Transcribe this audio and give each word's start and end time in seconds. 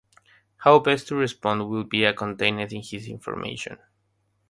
How 0.57 0.79
best 0.79 1.09
to 1.09 1.15
respond 1.15 1.69
will 1.69 1.83
be 1.83 2.11
contained 2.11 2.59
in 2.73 2.81
this 2.89 3.07
information. 3.07 3.77